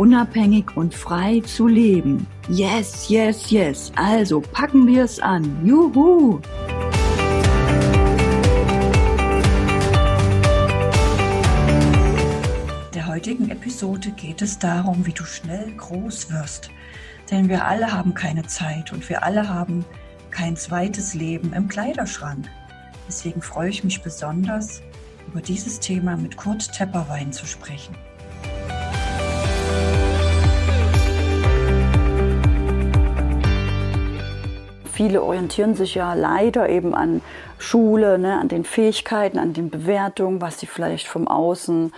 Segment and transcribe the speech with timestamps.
[0.00, 2.26] unabhängig und frei zu leben.
[2.48, 3.92] Yes, yes, yes.
[3.96, 5.44] Also packen wir es an.
[5.62, 6.40] Juhu!
[12.94, 16.70] der heutigen Episode geht es darum, wie du schnell groß wirst.
[17.30, 19.84] Denn wir alle haben keine Zeit und wir alle haben
[20.30, 22.48] kein zweites Leben im Kleiderschrank.
[23.06, 24.80] Deswegen freue ich mich besonders,
[25.26, 27.94] über dieses Thema mit Kurt Tepperwein zu sprechen.
[35.00, 37.22] Viele orientieren sich ja leider eben an
[37.56, 41.94] Schule, ne, an den Fähigkeiten, an den Bewertungen, was sie vielleicht vom Außen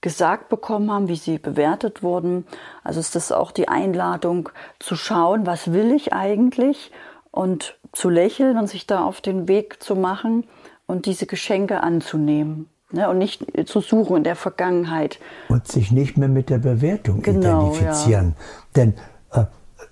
[0.00, 2.46] gesagt bekommen haben, wie sie bewertet wurden.
[2.82, 6.90] Also ist das auch die Einladung zu schauen, was will ich eigentlich
[7.30, 10.44] und zu lächeln und sich da auf den Weg zu machen
[10.86, 12.70] und diese Geschenke anzunehmen.
[12.92, 15.18] Ne, und nicht zu suchen in der Vergangenheit.
[15.50, 18.36] Und sich nicht mehr mit der Bewertung genau, identifizieren.
[18.38, 18.44] Ja.
[18.74, 18.94] Denn
[19.32, 19.44] äh,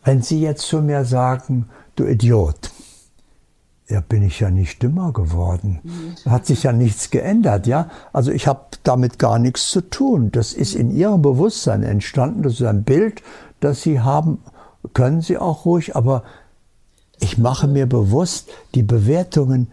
[0.05, 2.71] wenn Sie jetzt zu mir sagen, du Idiot.
[3.89, 5.81] Ja, bin ich ja nicht dümmer geworden.
[5.85, 6.31] Mhm.
[6.31, 7.89] Hat sich ja nichts geändert, ja.
[8.13, 10.33] Also ich habe damit gar nichts zu tun.
[10.33, 12.43] Das ist in ihrem Bewusstsein entstanden.
[12.43, 13.23] Das ist ein Bild,
[13.61, 14.39] das sie haben.
[14.93, 16.25] Können sie auch ruhig, aber
[17.21, 19.69] ich mache mir bewusst, die Bewertungen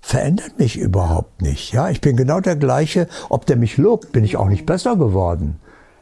[0.00, 1.72] verändern mich überhaupt nicht.
[1.72, 3.08] Ja, ich bin genau der gleiche.
[3.28, 5.58] Ob der mich lobt, bin ich auch nicht besser geworden.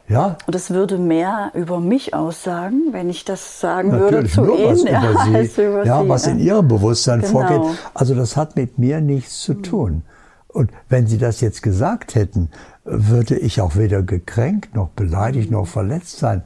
[0.09, 0.37] Ja.
[0.47, 4.59] Und es würde mehr über mich aussagen, wenn ich das sagen Natürlich, würde zu nur
[4.59, 4.69] Ihnen.
[4.69, 6.33] Was über Sie, über ja, Sie, was ja.
[6.33, 7.33] in Ihrem Bewusstsein genau.
[7.33, 7.79] vorgeht.
[7.95, 10.03] Also das hat mit mir nichts zu tun.
[10.49, 12.51] Und wenn Sie das jetzt gesagt hätten,
[12.85, 16.43] würde ich auch weder gekränkt, noch beleidigt, noch verletzt sein,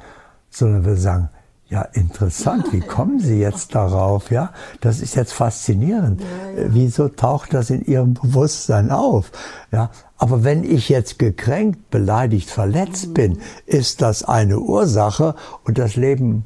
[0.51, 1.31] sondern würde sagen,
[1.71, 2.73] ja, interessant.
[2.73, 4.31] Wie kommen Sie jetzt darauf?
[4.31, 6.23] Ja, das ist jetzt faszinierend.
[6.23, 6.69] Ja, ja.
[6.71, 9.31] Wieso taucht das in Ihrem Bewusstsein auf?
[9.71, 13.15] Ja, aber wenn ich jetzt gekränkt, beleidigt, verletzt mhm.
[13.15, 15.34] bin, ist das eine Ursache
[15.65, 16.45] und das Leben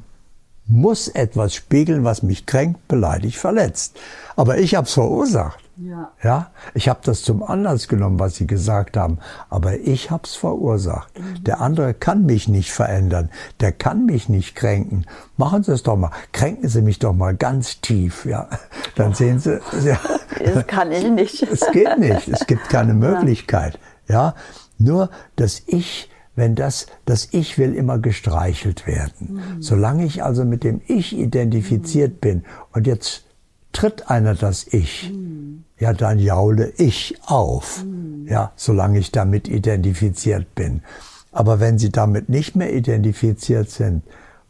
[0.65, 3.97] muss etwas spiegeln, was mich kränkt, beleidigt, verletzt.
[4.35, 5.62] Aber ich habe es verursacht.
[5.75, 6.11] Ja.
[6.21, 9.17] ja, ich habe das zum Anlass genommen, was Sie gesagt haben,
[9.49, 11.17] aber ich habe es verursacht.
[11.17, 11.43] Mhm.
[11.43, 15.07] Der andere kann mich nicht verändern, der kann mich nicht kränken.
[15.35, 18.49] Machen Sie es doch mal, kränken Sie mich doch mal ganz tief, ja.
[18.95, 19.59] Dann sehen Sie.
[19.83, 19.99] Ja.
[20.53, 21.43] Das kann ich nicht.
[21.43, 23.79] Es geht nicht, es gibt keine Möglichkeit.
[24.07, 24.35] Ja,
[24.77, 29.33] nur dass Ich wenn das, das Ich will immer gestreichelt werden.
[29.33, 29.61] Mhm.
[29.61, 32.19] Solange ich also mit dem Ich identifiziert mhm.
[32.19, 33.25] bin und jetzt
[33.73, 35.65] tritt einer das Ich, mhm.
[35.79, 38.27] ja, dann jaule ich auf, mhm.
[38.29, 40.81] ja, solange ich damit identifiziert bin.
[41.31, 44.03] Aber wenn Sie damit nicht mehr identifiziert sind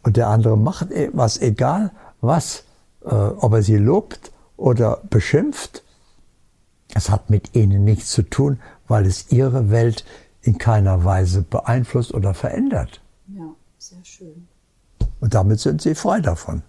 [0.03, 1.91] und der andere macht etwas, egal
[2.21, 2.65] was,
[3.05, 5.83] äh, ob er Sie lobt oder beschimpft,
[6.93, 10.05] es hat mit Ihnen nichts zu tun, weil es Ihre Welt
[10.41, 13.01] in keiner Weise beeinflusst oder verändert.
[13.27, 13.47] Ja,
[13.77, 14.47] sehr schön.
[15.21, 16.61] Und damit sind Sie frei davon.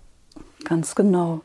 [0.65, 1.43] Ganz genau.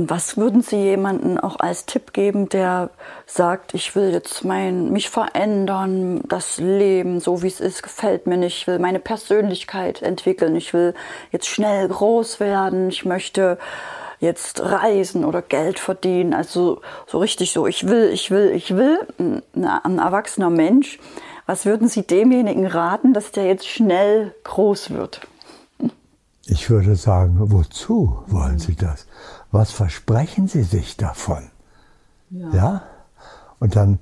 [0.00, 2.88] Und was würden Sie jemandem auch als Tipp geben, der
[3.26, 8.38] sagt, ich will jetzt mein, mich verändern, das Leben, so wie es ist, gefällt mir
[8.38, 10.94] nicht, ich will meine Persönlichkeit entwickeln, ich will
[11.32, 13.58] jetzt schnell groß werden, ich möchte
[14.20, 19.00] jetzt reisen oder Geld verdienen, also so richtig so, ich will, ich will, ich will,
[19.52, 20.98] ein erwachsener Mensch.
[21.44, 25.20] Was würden Sie demjenigen raten, dass der jetzt schnell groß wird?
[26.46, 29.06] Ich würde sagen, wozu wollen Sie das?
[29.50, 31.50] Was versprechen Sie sich davon?
[32.30, 32.50] Ja.
[32.54, 32.82] ja?
[33.58, 33.98] Und dann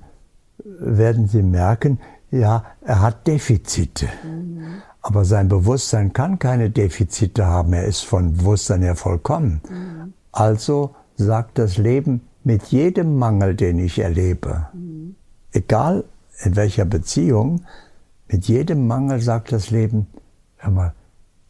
[0.63, 1.99] werden Sie merken,
[2.31, 4.07] ja, er hat Defizite.
[4.23, 4.81] Mhm.
[5.01, 7.73] Aber sein Bewusstsein kann keine Defizite haben.
[7.73, 9.61] Er ist von Bewusstsein her vollkommen.
[9.69, 10.13] Mhm.
[10.31, 15.15] Also sagt das Leben mit jedem Mangel, den ich erlebe, mhm.
[15.51, 16.03] egal
[16.43, 17.65] in welcher Beziehung,
[18.27, 20.07] mit jedem Mangel sagt das Leben,
[20.57, 20.93] hör mal,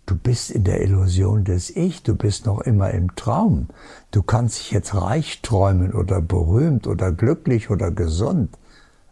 [0.10, 3.68] Du bist in der Illusion des Ich, du bist noch immer im Traum.
[4.10, 8.58] Du kannst dich jetzt reich träumen oder berühmt oder glücklich oder gesund.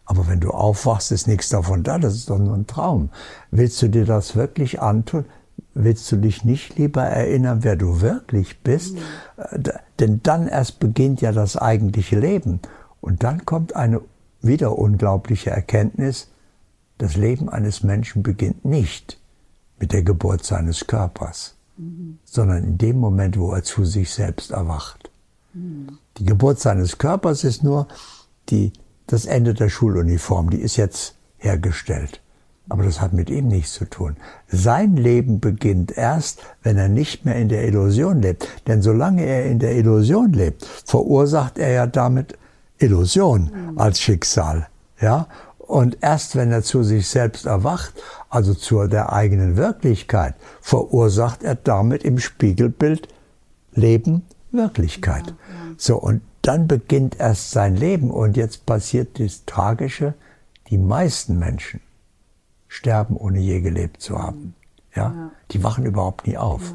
[0.06, 3.12] Aber wenn du aufwachst, ist nichts davon da, das ist doch nur ein Traum.
[3.52, 5.26] Willst du dir das wirklich antun?
[5.76, 8.96] Willst du dich nicht lieber erinnern, wer du wirklich bist?
[8.96, 9.74] Mhm.
[10.00, 12.60] Denn dann erst beginnt ja das eigentliche Leben.
[13.02, 14.02] Und dann kommt eine
[14.42, 16.32] wieder unglaubliche Erkenntnis,
[16.98, 19.20] das Leben eines Menschen beginnt nicht
[19.80, 21.58] mit der Geburt seines Körpers.
[21.78, 22.20] mhm.
[22.26, 25.10] sondern in dem Moment, wo er zu sich selbst erwacht.
[25.54, 26.00] Mhm.
[26.18, 27.88] Die Geburt seines Körpers ist nur
[28.50, 28.74] die,
[29.08, 32.22] das Ende der Schuluniform, die ist jetzt hergestellt.
[32.70, 34.18] Aber das hat mit ihm nichts zu tun.
[34.50, 38.46] Sein Leben beginnt erst, wenn er nicht mehr in der Illusion lebt.
[38.68, 42.38] Denn solange er in der Illusion lebt, verursacht er ja damit
[42.78, 43.80] Illusion mhm.
[43.80, 44.68] als Schicksal.
[45.00, 45.28] Ja?
[45.60, 47.94] Und erst wenn er zu sich selbst erwacht,
[48.30, 53.08] also zu der eigenen Wirklichkeit, verursacht er damit im Spiegelbild
[53.72, 55.28] Leben, Wirklichkeit.
[55.28, 55.76] Ja, ja.
[55.78, 58.10] So, und dann beginnt erst sein Leben.
[58.10, 60.14] Und jetzt passiert das Tragische,
[60.70, 61.82] die meisten Menschen
[62.68, 64.56] sterben, ohne je gelebt zu haben.
[64.96, 65.14] Ja?
[65.14, 65.32] ja.
[65.52, 66.74] Die wachen überhaupt nie auf.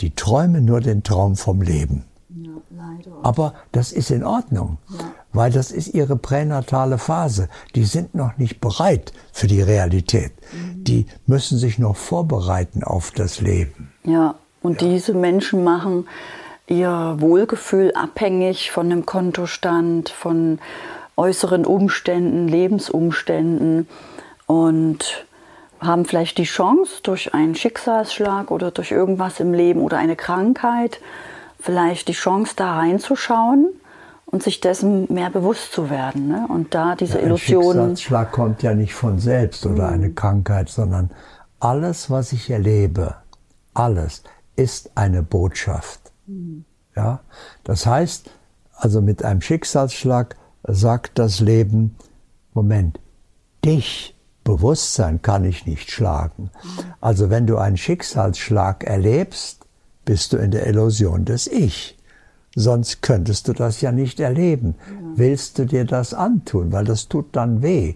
[0.00, 2.04] Die träumen nur den Traum vom Leben.
[3.22, 4.78] Aber das ist in Ordnung,
[5.34, 7.48] weil das ist ihre pränatale Phase.
[7.74, 10.32] Die sind noch nicht bereit für die Realität.
[10.52, 10.84] Mhm.
[10.84, 13.92] Die müssen sich noch vorbereiten auf das Leben.
[14.04, 16.08] Ja, und diese Menschen machen
[16.66, 20.58] ihr Wohlgefühl abhängig von dem Kontostand, von
[21.16, 23.86] äußeren Umständen, Lebensumständen
[24.46, 25.26] und
[25.80, 31.00] haben vielleicht die Chance, durch einen Schicksalsschlag oder durch irgendwas im Leben oder eine Krankheit,
[31.60, 33.68] vielleicht die Chance da reinzuschauen
[34.34, 36.26] und sich dessen mehr bewusst zu werden.
[36.26, 36.44] Ne?
[36.48, 37.68] Und da diese ja, Illusionen.
[37.68, 39.94] Ein Schicksalsschlag kommt ja nicht von selbst oder mhm.
[39.94, 41.12] eine Krankheit, sondern
[41.60, 43.14] alles, was ich erlebe,
[43.74, 44.24] alles
[44.56, 46.00] ist eine Botschaft.
[46.26, 46.64] Mhm.
[46.96, 47.20] Ja?
[47.62, 48.28] Das heißt,
[48.74, 50.34] also mit einem Schicksalsschlag
[50.64, 51.94] sagt das Leben,
[52.54, 52.98] Moment,
[53.64, 56.50] dich Bewusstsein kann ich nicht schlagen.
[57.00, 59.64] Also wenn du einen Schicksalsschlag erlebst,
[60.04, 61.96] bist du in der Illusion des Ich.
[62.54, 64.76] Sonst könntest du das ja nicht erleben.
[64.78, 64.92] Ja.
[65.16, 67.94] Willst du dir das antun, weil das tut dann weh.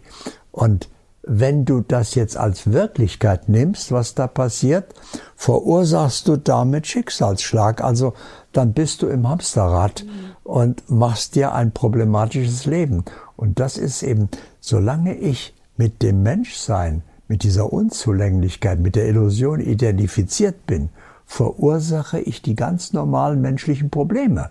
[0.50, 0.88] Und
[1.22, 4.94] wenn du das jetzt als Wirklichkeit nimmst, was da passiert,
[5.36, 7.82] verursachst du damit Schicksalsschlag.
[7.82, 8.14] Also
[8.52, 10.10] dann bist du im Hamsterrad mhm.
[10.42, 13.04] und machst dir ein problematisches Leben.
[13.36, 19.60] Und das ist eben, solange ich mit dem Menschsein, mit dieser Unzulänglichkeit, mit der Illusion
[19.60, 20.88] identifiziert bin,
[21.28, 24.50] verursache ich die ganz normalen menschlichen Probleme.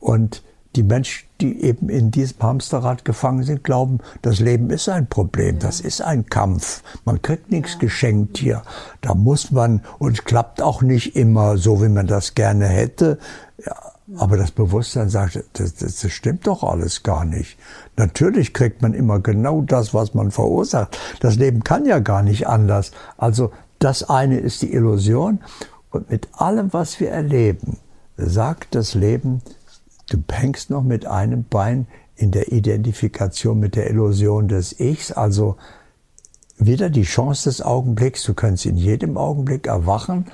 [0.00, 0.42] Und
[0.74, 5.60] die Menschen, die eben in diesem Hamsterrad gefangen sind, glauben, das Leben ist ein Problem,
[5.60, 6.82] das ist ein Kampf.
[7.04, 8.62] Man kriegt nichts geschenkt hier.
[9.00, 13.18] Da muss man, und es klappt auch nicht immer so, wie man das gerne hätte.
[13.64, 13.76] Ja,
[14.16, 17.56] aber das Bewusstsein sagt, das, das, das, stimmt doch alles gar nicht.
[17.96, 20.98] Natürlich kriegt man immer genau das, was man verursacht.
[21.20, 22.90] Das Leben kann ja gar nicht anders.
[23.16, 25.40] Also das eine ist die Illusion.
[25.94, 27.78] Und mit allem, was wir erleben,
[28.16, 29.42] sagt das Leben,
[30.10, 31.86] du hängst noch mit einem Bein
[32.16, 35.12] in der Identifikation mit der Illusion des Ichs.
[35.12, 35.56] Also
[36.58, 38.24] wieder die Chance des Augenblicks.
[38.24, 40.26] Du kannst in jedem Augenblick erwachen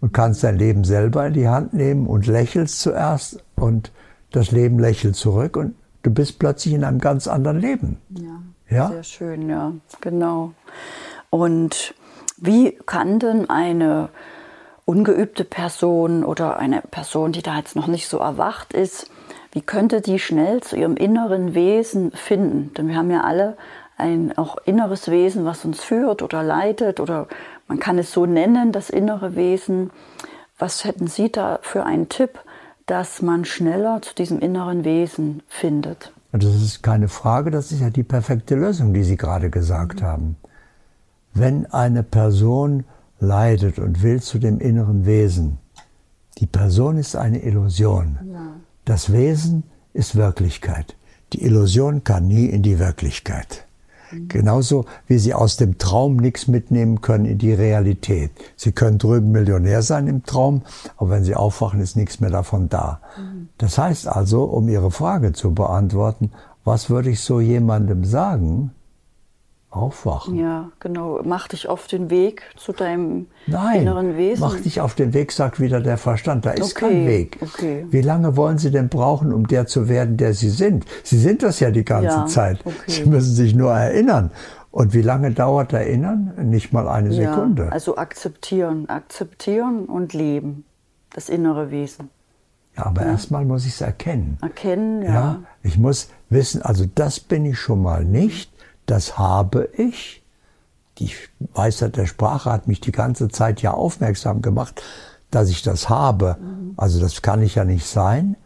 [0.00, 3.92] und kannst dein Leben selber in die Hand nehmen und lächelst zuerst und
[4.30, 7.98] das Leben lächelt zurück und du bist plötzlich in einem ganz anderen Leben.
[8.10, 8.42] Ja,
[8.76, 8.88] ja?
[8.88, 10.52] sehr schön, ja, genau.
[11.30, 11.94] Und
[12.38, 14.08] wie kann denn eine
[14.92, 19.10] ungeübte Person oder eine Person, die da jetzt noch nicht so erwacht ist,
[19.52, 22.74] wie könnte die schnell zu ihrem inneren Wesen finden?
[22.74, 23.56] Denn wir haben ja alle
[23.96, 27.26] ein auch inneres Wesen, was uns führt oder leitet oder
[27.68, 29.90] man kann es so nennen, das innere Wesen.
[30.58, 32.38] Was hätten Sie da für einen Tipp,
[32.84, 36.12] dass man schneller zu diesem inneren Wesen findet?
[36.32, 40.06] Das ist keine Frage, das ist ja die perfekte Lösung, die Sie gerade gesagt mhm.
[40.06, 40.36] haben.
[41.32, 42.84] Wenn eine Person
[43.22, 45.58] leidet und will zu dem inneren Wesen,
[46.38, 48.18] die Person ist eine Illusion.
[48.30, 48.54] Ja.
[48.84, 49.62] Das Wesen
[49.94, 50.96] ist Wirklichkeit.
[51.32, 53.66] Die Illusion kann nie in die Wirklichkeit.
[54.28, 58.30] Genauso wie sie aus dem Traum nichts mitnehmen können in die Realität.
[58.56, 60.62] Sie können drüben Millionär sein im Traum,
[60.98, 63.00] aber wenn sie aufwachen, ist nichts mehr davon da.
[63.56, 66.30] Das heißt also, um Ihre Frage zu beantworten,
[66.64, 68.72] was würde ich so jemandem sagen,
[69.72, 70.38] Aufwachen.
[70.38, 71.20] Ja, genau.
[71.24, 74.42] Mach dich auf den Weg zu deinem Nein, inneren Wesen.
[74.42, 76.44] Mach dich auf den Weg, sagt wieder der Verstand.
[76.44, 77.38] Da ist okay, kein Weg.
[77.40, 77.86] Okay.
[77.88, 80.84] Wie lange wollen Sie denn brauchen, um der zu werden, der Sie sind?
[81.02, 82.60] Sie sind das ja die ganze ja, Zeit.
[82.64, 82.76] Okay.
[82.86, 84.30] Sie müssen sich nur erinnern.
[84.70, 86.32] Und wie lange dauert Erinnern?
[86.42, 87.72] Nicht mal eine ja, Sekunde.
[87.72, 90.64] Also akzeptieren, akzeptieren und leben.
[91.14, 92.10] Das innere Wesen.
[92.76, 93.12] Ja, aber ja.
[93.12, 94.38] erstmal muss ich es erkennen.
[94.40, 95.10] Erkennen, ja.
[95.12, 95.42] ja.
[95.62, 98.50] Ich muss wissen, also das bin ich schon mal nicht
[98.92, 100.22] das habe ich.
[100.98, 101.10] Die
[101.54, 104.82] Weisheit der Sprache hat mich die ganze Zeit ja aufmerksam gemacht,
[105.30, 106.36] dass ich das habe.
[106.76, 108.36] Also das kann ich ja nicht sein.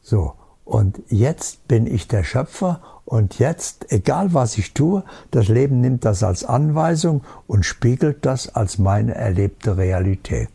[0.00, 0.34] So.
[0.64, 6.04] Und jetzt bin ich der Schöpfer und jetzt, egal was ich tue, das Leben nimmt
[6.04, 10.50] das als Anweisung und spiegelt das als meine erlebte Realität.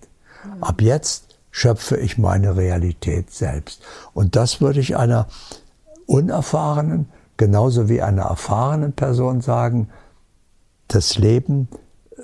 [0.62, 3.82] Ab jetzt schöpfe ich meine Realität selbst.
[4.14, 5.28] Und das würde ich einer
[6.06, 9.90] unerfahrenen, genauso wie einer erfahrenen Person sagen,
[10.88, 11.70] das Leben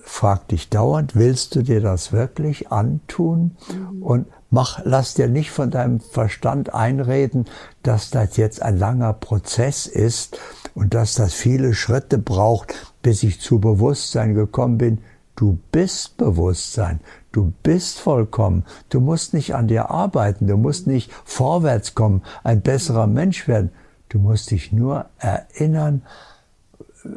[0.03, 3.55] fragt dich dauernd, willst du dir das wirklich antun?
[3.71, 4.03] Mhm.
[4.03, 7.45] Und mach, lass dir nicht von deinem Verstand einreden,
[7.83, 10.37] dass das jetzt ein langer Prozess ist
[10.75, 14.99] und dass das viele Schritte braucht, bis ich zu Bewusstsein gekommen bin.
[15.35, 16.99] Du bist Bewusstsein.
[17.31, 18.65] Du bist vollkommen.
[18.89, 20.47] Du musst nicht an dir arbeiten.
[20.47, 23.71] Du musst nicht vorwärts kommen, ein besserer Mensch werden.
[24.13, 26.03] Du musst dich nur erinnern,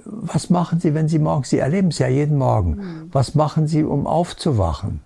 [0.07, 3.11] was machen Sie, wenn Sie morgens, Sie erleben es ja jeden Morgen, mhm.
[3.13, 5.03] was machen Sie, um aufzuwachen?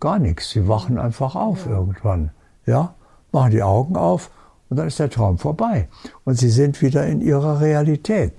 [0.00, 0.50] Gar nichts.
[0.50, 1.76] Sie wachen einfach auf ja.
[1.76, 2.30] irgendwann.
[2.66, 2.94] Ja,
[3.30, 4.30] machen die Augen auf
[4.68, 5.88] und dann ist der Traum vorbei.
[6.24, 8.32] Und Sie sind wieder in Ihrer Realität.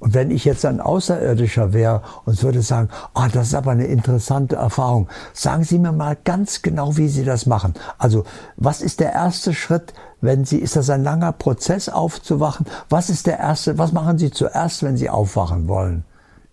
[0.00, 3.86] Und wenn ich jetzt ein Außerirdischer wäre und würde sagen, ah, das ist aber eine
[3.86, 7.74] interessante Erfahrung, sagen Sie mir mal ganz genau, wie Sie das machen.
[7.98, 8.24] Also,
[8.56, 9.94] was ist der erste Schritt,
[10.24, 12.66] wenn Sie, ist das ein langer Prozess aufzuwachen?
[12.88, 16.04] Was ist der erste, was machen Sie zuerst, wenn Sie aufwachen wollen?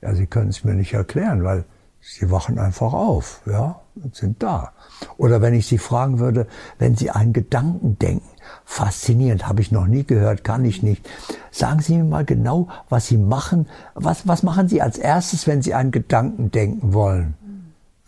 [0.01, 1.65] Ja, Sie können es mir nicht erklären, weil
[2.01, 4.71] Sie wachen einfach auf, ja, und sind da.
[5.17, 6.47] Oder wenn ich Sie fragen würde,
[6.79, 8.27] wenn Sie einen Gedanken denken,
[8.65, 11.07] faszinierend, habe ich noch nie gehört, kann ich nicht.
[11.51, 13.67] Sagen Sie mir mal genau, was Sie machen.
[13.93, 17.35] Was, was machen Sie als erstes, wenn Sie einen Gedanken denken wollen?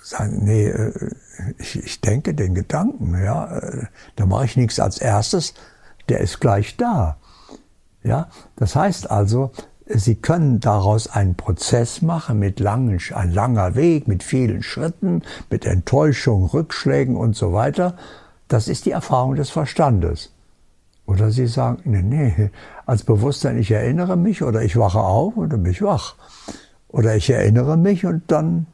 [0.02, 1.12] Sagen, nee, äh,
[1.58, 3.62] ich, ich denke den Gedanken, ja.
[4.16, 5.54] Da mache ich nichts als erstes,
[6.10, 7.18] der ist gleich da.
[8.04, 9.52] Ja, das heißt also,
[9.86, 15.66] Sie können daraus einen Prozess machen mit langen, ein langer Weg, mit vielen Schritten, mit
[15.66, 17.98] Enttäuschung, Rückschlägen und so weiter.
[18.48, 20.32] Das ist die Erfahrung des Verstandes.
[21.06, 22.50] Oder Sie sagen, nee, nee,
[22.86, 26.16] als Bewusstsein, ich erinnere mich oder ich wache auf und dann bin ich wach.
[26.88, 28.68] Oder ich erinnere mich und dann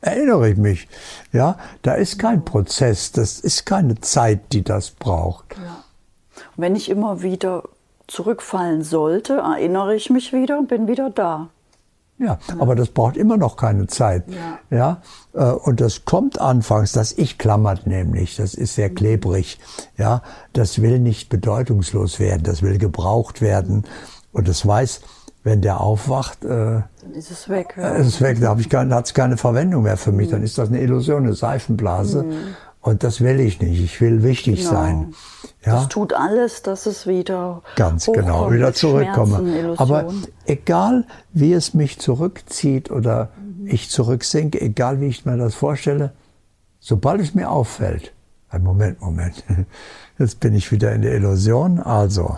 [0.00, 0.88] erinnere ich mich.
[1.32, 5.56] Ja, da ist kein Prozess, das ist keine Zeit, die das braucht.
[5.56, 5.84] Ja.
[6.56, 7.64] Wenn ich immer wieder
[8.06, 11.48] zurückfallen sollte, erinnere ich mich wieder und bin wieder da.
[12.18, 14.24] Ja, ja, aber das braucht immer noch keine Zeit.
[14.28, 14.58] Ja.
[14.76, 15.02] ja.
[15.34, 19.58] Äh, und das kommt anfangs, das Ich klammert nämlich, das ist sehr klebrig.
[19.96, 23.84] Ja, das will nicht bedeutungslos werden, das will gebraucht werden.
[24.32, 25.00] Und das weiß,
[25.48, 26.82] wenn der aufwacht, äh,
[27.14, 27.74] ist es weg.
[27.78, 27.92] Ja.
[27.92, 30.28] Ist es weg, da habe ich keine, hat es keine Verwendung mehr für mich.
[30.28, 30.32] Mhm.
[30.32, 32.24] Dann ist das eine Illusion, eine Seifenblase.
[32.24, 32.34] Mhm.
[32.80, 33.82] Und das will ich nicht.
[33.82, 34.70] Ich will wichtig genau.
[34.70, 35.14] sein.
[35.64, 35.76] Ja?
[35.76, 39.74] Das tut alles, dass es wieder ganz genau wieder zurückkomme.
[39.78, 40.12] Aber
[40.44, 43.68] egal, wie es mich zurückzieht oder mhm.
[43.68, 46.12] ich zurücksinke, egal wie ich mir das vorstelle,
[46.78, 48.12] sobald es mir auffällt,
[48.50, 49.44] ein Moment, Moment,
[50.18, 51.80] jetzt bin ich wieder in der Illusion.
[51.80, 52.36] Also,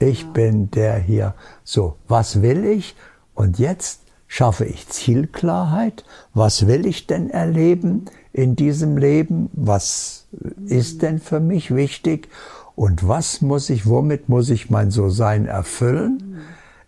[0.00, 1.34] ich bin der hier.
[1.62, 2.96] So, was will ich?
[3.34, 6.04] Und jetzt schaffe ich Zielklarheit.
[6.34, 8.06] Was will ich denn erleben?
[8.32, 9.50] in diesem Leben?
[9.52, 10.26] Was
[10.66, 12.28] ist denn für mich wichtig?
[12.76, 16.38] Und was muss ich, womit muss ich mein So-Sein erfüllen?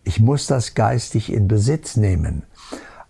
[0.05, 2.45] Ich muss das geistig in Besitz nehmen.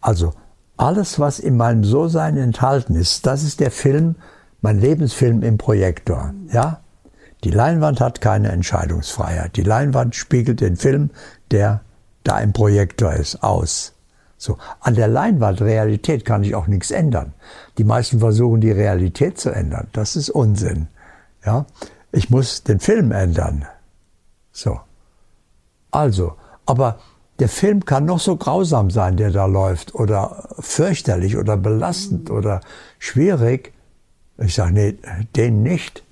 [0.00, 0.34] Also
[0.76, 4.16] alles, was in meinem So-Sein enthalten ist, das ist der Film,
[4.62, 6.34] mein Lebensfilm im Projektor.
[6.52, 6.80] Ja?
[7.44, 9.56] Die Leinwand hat keine Entscheidungsfreiheit.
[9.56, 11.10] Die Leinwand spiegelt den Film,
[11.50, 11.80] der
[12.22, 13.94] da im Projektor ist, aus.
[14.38, 17.32] So, an der Leinwand Realität kann ich auch nichts ändern.
[17.78, 19.88] Die meisten versuchen die Realität zu ändern.
[19.92, 20.88] Das ist Unsinn.
[21.44, 21.66] Ja,
[22.12, 23.66] ich muss den Film ändern.
[24.52, 24.80] So.
[25.90, 26.34] Also,
[26.66, 26.98] aber
[27.38, 32.60] der Film kann noch so grausam sein, der da läuft, oder fürchterlich oder belastend oder
[32.98, 33.72] schwierig.
[34.38, 34.98] Ich sage, nee,
[35.36, 36.04] den nicht.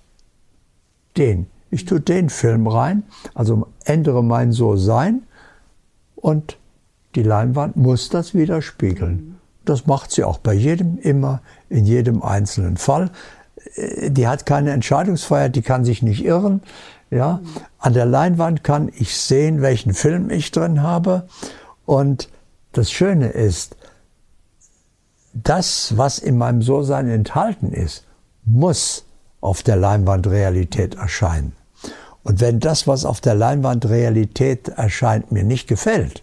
[1.17, 1.47] Den.
[1.71, 5.23] Ich tue den Film rein, also ändere mein So-Sein
[6.17, 6.59] und
[7.15, 9.39] die Leinwand muss das widerspiegeln.
[9.65, 13.11] Das macht sie auch bei jedem immer, in jedem einzelnen Fall.
[13.75, 16.63] Äh, die hat keine Entscheidungsfreiheit, die kann sich nicht irren.
[17.11, 17.41] Ja,
[17.79, 21.27] an der Leinwand kann ich sehen, welchen Film ich drin habe.
[21.85, 22.29] Und
[22.73, 23.77] das Schöne ist,
[25.33, 28.07] das, was in meinem So-Sein enthalten ist,
[28.45, 29.07] muss
[29.41, 31.53] auf der Leinwand Realität erscheinen.
[32.23, 36.23] Und wenn das, was auf der Leinwand Realität erscheint, mir nicht gefällt,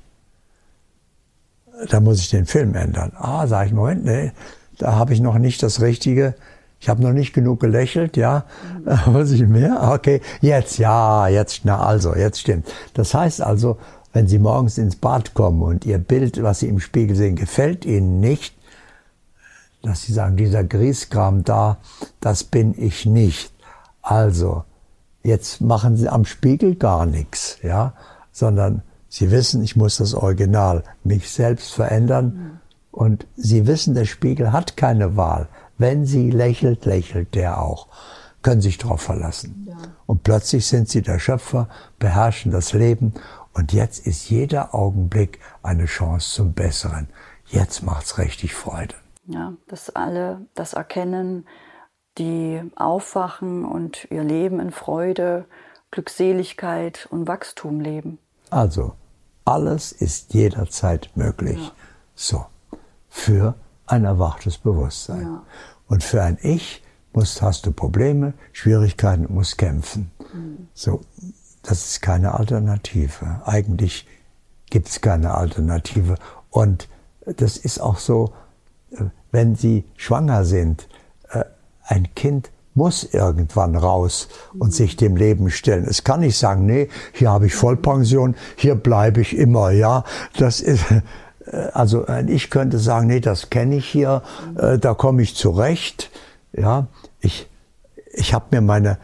[1.90, 3.12] da muss ich den Film ändern.
[3.16, 4.32] Ah, sage ich, Moment, nee,
[4.78, 6.36] da habe ich noch nicht das Richtige.
[6.80, 8.46] Ich habe noch nicht genug gelächelt, ja.
[8.86, 8.94] Mhm.
[9.14, 9.90] Muss ich mehr?
[9.94, 12.72] Okay, jetzt, ja, jetzt, na also, jetzt stimmt.
[12.94, 13.78] Das heißt also,
[14.14, 17.86] wenn Sie morgens ins Bad kommen und Ihr Bild, was Sie im Spiegel sehen, gefällt
[17.86, 18.56] Ihnen nicht,
[19.82, 21.78] dass Sie sagen, dieser Grießkram da,
[22.20, 23.54] das bin ich nicht.
[24.02, 24.64] Also,
[25.24, 27.94] jetzt machen Sie am Spiegel gar nichts, ja,
[28.32, 32.60] sondern Sie wissen, ich muss das Original, mich selbst verändern
[32.92, 35.48] Und Sie wissen, der Spiegel hat keine Wahl.
[35.78, 37.88] Wenn sie lächelt, lächelt der auch.
[38.42, 39.68] Können sich darauf verlassen.
[39.70, 39.78] Ja.
[40.06, 41.70] Und plötzlich sind sie der Schöpfer,
[42.00, 43.14] beherrschen das Leben.
[43.54, 47.08] Und jetzt ist jeder Augenblick eine Chance zum Besseren.
[47.46, 48.96] Jetzt macht's richtig Freude.
[49.28, 51.46] Ja, dass alle das erkennen,
[52.18, 55.46] die aufwachen und ihr Leben in Freude,
[55.92, 58.20] Glückseligkeit und Wachstum leben.
[58.50, 58.94] Also,
[59.46, 61.60] alles ist jederzeit möglich.
[61.60, 61.72] Ja.
[62.16, 62.46] So,
[63.10, 63.56] für
[63.86, 65.22] ein erwachtes Bewusstsein.
[65.22, 65.44] Ja.
[65.88, 70.12] Und für ein Ich musst, hast du Probleme, Schwierigkeiten, musst kämpfen.
[70.34, 70.68] Mhm.
[70.74, 71.02] So,
[71.64, 73.42] das ist keine Alternative.
[73.46, 74.08] Eigentlich
[74.70, 76.16] gibt es keine Alternative.
[76.50, 76.90] Und
[77.26, 78.34] das ist auch so,
[79.32, 80.88] wenn Sie schwanger sind,
[81.30, 81.44] äh,
[81.84, 84.28] ein Kind muss irgendwann raus
[84.60, 85.86] und sich dem Leben stellen.
[85.86, 90.04] Es kann nicht sagen, nee, hier habe ich Vollpension, hier bleibe ich immer, ja.
[90.38, 91.02] Das ist, äh,
[91.74, 94.22] also ich könnte sagen, nee, das kenne ich hier,
[94.54, 96.12] da komme ich zurecht,
[96.54, 96.88] ja.
[97.20, 97.50] Ich,
[98.14, 98.98] ich habe mir meine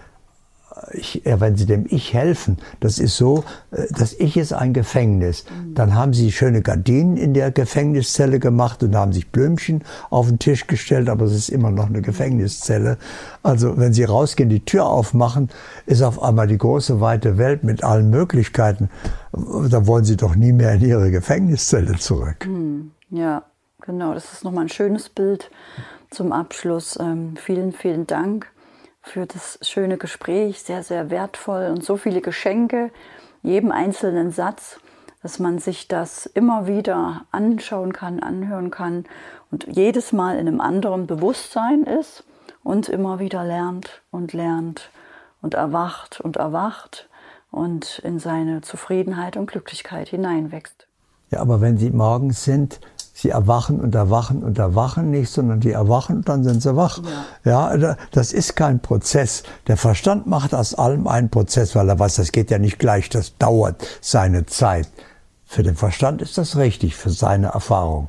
[0.92, 5.46] ich, wenn Sie dem Ich helfen, das ist so, äh, das Ich ist ein Gefängnis.
[5.74, 10.40] Dann haben Sie schöne Gardinen in der Gefängniszelle gemacht und haben sich Blümchen auf den
[10.40, 12.98] Tisch gestellt, aber es ist immer noch eine Gefängniszelle.
[13.42, 15.50] Also wenn Sie rausgehen, die Tür aufmachen,
[15.86, 18.90] ist auf einmal die große weite Welt mit allen Möglichkeiten.
[19.32, 22.46] Da wollen Sie doch nie mehr in Ihre Gefängniszelle zurück.
[22.46, 23.44] Hm, ja,
[23.82, 24.14] genau.
[24.14, 25.50] Das ist nochmal ein schönes Bild
[26.12, 26.98] zum Abschluss.
[27.00, 28.53] Ähm, vielen, vielen Dank
[29.04, 32.90] für das schöne Gespräch, sehr, sehr wertvoll und so viele Geschenke,
[33.44, 34.80] jedem einzelnen Satz,
[35.22, 39.06] dass man sich das immer wieder anschauen kann, anhören kann
[39.52, 42.24] und jedes Mal in einem anderen Bewusstsein ist
[42.64, 44.90] und immer wieder lernt und lernt
[45.42, 47.10] und erwacht und erwacht
[47.52, 50.88] und in seine Zufriedenheit und Glücklichkeit hineinwächst.
[51.30, 52.80] Ja, aber wenn Sie morgens sind,
[53.16, 57.00] Sie erwachen und erwachen und erwachen nicht, sondern die erwachen und dann sind sie wach.
[57.46, 57.76] Ja.
[57.76, 59.44] ja, das ist kein Prozess.
[59.68, 63.10] Der Verstand macht aus allem einen Prozess, weil er weiß, das geht ja nicht gleich,
[63.10, 64.88] das dauert seine Zeit.
[65.46, 68.08] Für den Verstand ist das richtig, für seine Erfahrung.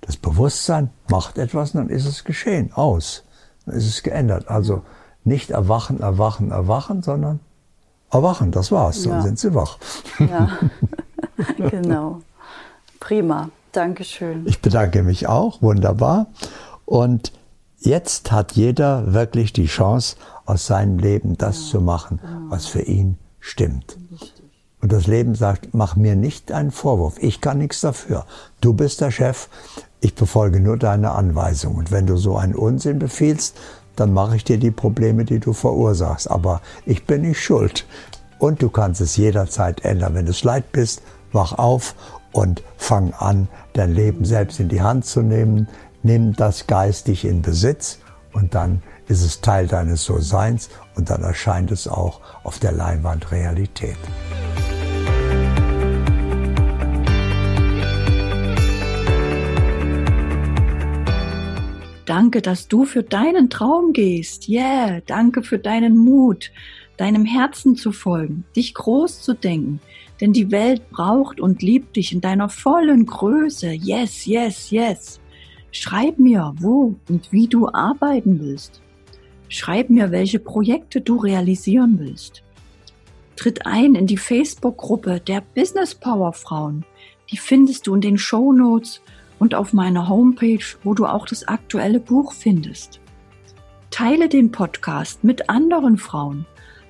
[0.00, 3.22] Das Bewusstsein macht etwas, dann ist es geschehen, aus.
[3.66, 4.48] Dann ist es geändert.
[4.48, 4.82] Also
[5.22, 7.38] nicht erwachen, erwachen, erwachen, sondern
[8.10, 9.22] erwachen, das war's, dann ja.
[9.22, 9.78] sind sie wach.
[10.18, 10.58] Ja,
[11.70, 12.22] genau.
[12.98, 13.50] Prima.
[13.72, 14.46] Dankeschön.
[14.46, 16.26] Ich bedanke mich auch, wunderbar.
[16.84, 17.32] Und
[17.78, 20.16] jetzt hat jeder wirklich die Chance,
[20.50, 23.96] aus seinem Leben das ja, zu machen, was für ihn stimmt.
[24.80, 27.16] Und das Leben sagt, mach mir nicht einen Vorwurf.
[27.20, 28.26] Ich kann nichts dafür.
[28.60, 29.48] Du bist der Chef.
[30.00, 31.76] Ich befolge nur deine Anweisung.
[31.76, 33.58] Und wenn du so einen Unsinn befiehlst,
[33.94, 36.30] dann mache ich dir die Probleme, die du verursachst.
[36.30, 37.86] Aber ich bin nicht schuld.
[38.38, 40.14] Und du kannst es jederzeit ändern.
[40.14, 41.02] Wenn du es leid bist,
[41.32, 41.94] wach auf
[42.32, 45.68] und fang an, dein Leben selbst in die Hand zu nehmen.
[46.02, 47.98] Nimm das geistig in Besitz
[48.32, 53.32] und dann ist es Teil deines So-Seins und dann erscheint es auch auf der Leinwand
[53.32, 53.98] Realität.
[62.10, 64.48] Danke, dass du für deinen Traum gehst.
[64.48, 66.50] Yeah, danke für deinen Mut,
[66.96, 69.80] deinem Herzen zu folgen, dich groß zu denken,
[70.20, 73.70] denn die Welt braucht und liebt dich in deiner vollen Größe.
[73.70, 75.20] Yes, yes, yes.
[75.72, 78.80] Schreib mir, wo und wie du arbeiten willst.
[79.48, 82.42] Schreib mir, welche Projekte du realisieren willst.
[83.36, 86.84] Tritt ein in die Facebook-Gruppe der Business Power Frauen.
[87.30, 89.00] Die findest du in den Show Notes
[89.38, 93.00] und auf meiner Homepage, wo du auch das aktuelle Buch findest.
[93.90, 96.46] Teile den Podcast mit anderen Frauen